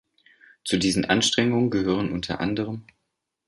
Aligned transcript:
Zu 0.65 0.77
diesen 0.79 1.05
Anstrengungen 1.05 1.69
gehören 1.69 2.11
unter 2.11 2.39
anderem 2.39 2.85